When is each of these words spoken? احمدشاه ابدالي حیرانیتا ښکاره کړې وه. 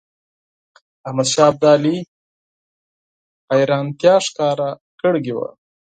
احمدشاه 1.07 1.47
ابدالي 1.51 1.97
حیرانیتا 3.51 4.13
ښکاره 4.25 4.69
کړې 4.99 5.33
وه. 5.37 5.49